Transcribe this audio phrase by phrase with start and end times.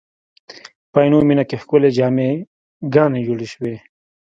[0.91, 2.29] په عینومېنه کې ښکلې جامع
[2.93, 3.75] ګانې جوړې شوې.